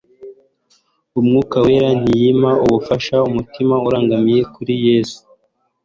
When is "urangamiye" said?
3.87-4.41